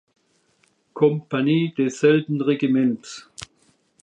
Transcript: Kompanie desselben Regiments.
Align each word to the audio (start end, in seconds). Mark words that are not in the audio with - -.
Kompanie 0.93 1.75
desselben 1.77 2.41
Regiments. 2.41 3.29